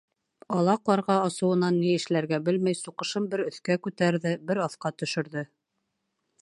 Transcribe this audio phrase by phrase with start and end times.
[0.59, 5.47] Ала ҡарға асыуынан ни эшләргә белмәй, суҡышын бер өҫкә күтәрҙе, бер аҫҡа төшөрҙө.